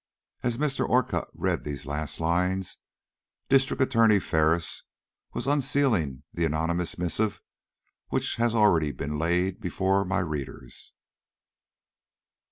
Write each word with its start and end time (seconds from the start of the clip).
As 0.41 0.57
Mr. 0.57 0.83
Orcutt 0.89 1.27
read 1.31 1.63
these 1.63 1.85
last 1.85 2.19
lines, 2.19 2.77
District 3.49 3.79
Attorney 3.83 4.17
Ferris 4.17 4.81
was 5.33 5.45
unsealing 5.45 6.23
the 6.33 6.43
anonymous 6.43 6.97
missive 6.97 7.39
which 8.07 8.37
has 8.37 8.55
already 8.55 8.91
been 8.91 9.19
laid 9.19 9.59
before 9.61 10.03
my 10.03 10.17
readers. 10.21 10.93